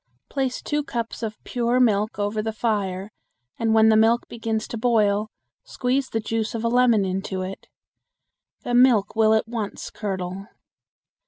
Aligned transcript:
Place 0.29 0.63
two 0.63 0.81
cups 0.83 1.21
of 1.21 1.37
pure 1.43 1.79
milk 1.79 2.17
over 2.17 2.41
the 2.41 2.51
fire 2.51 3.11
and 3.59 3.71
when 3.71 3.89
the 3.89 3.95
milk 3.95 4.27
begins 4.27 4.67
to 4.69 4.77
boil 4.79 5.29
squeeze 5.63 6.09
the 6.09 6.19
juice 6.19 6.55
of 6.55 6.63
a 6.63 6.69
lemon 6.69 7.05
into 7.05 7.43
it. 7.43 7.67
The 8.63 8.73
milk 8.73 9.15
will 9.15 9.35
at 9.35 9.47
once 9.47 9.91
curdle. 9.91 10.47